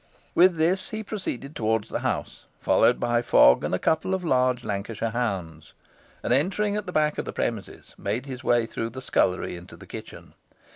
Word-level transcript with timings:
With 0.33 0.55
this, 0.55 0.89
he 0.89 1.03
proceeded 1.03 1.55
towards 1.55 1.89
the 1.89 1.99
house, 1.99 2.45
followed 2.59 2.99
by 2.99 3.21
Fogg 3.21 3.63
and 3.63 3.75
a 3.75 3.77
couple 3.77 4.15
of 4.15 4.23
large 4.23 4.63
Lancashire 4.63 5.11
hounds, 5.11 5.73
and, 6.23 6.33
entering 6.33 6.75
at 6.75 6.87
the 6.87 6.91
back 6.91 7.19
of 7.19 7.25
the 7.25 7.31
premises, 7.31 7.93
made 7.99 8.25
his 8.25 8.43
way 8.43 8.65
through 8.65 8.89
the 8.89 9.01
scullery 9.03 9.55
into 9.55 9.77
the 9.77 9.85
kitchen. 9.85 10.33